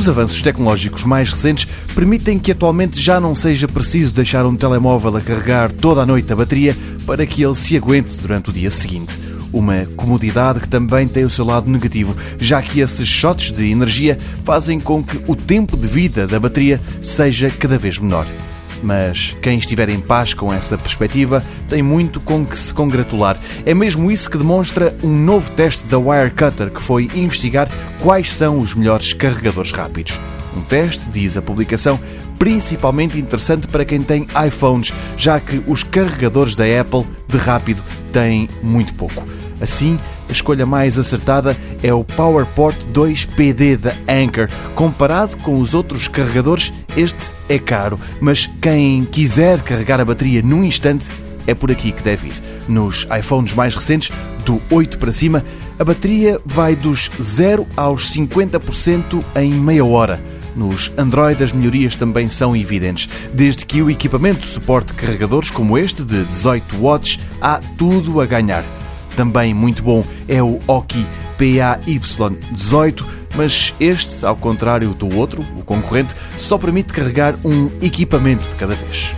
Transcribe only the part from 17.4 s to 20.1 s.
cada vez menor. Mas quem estiver em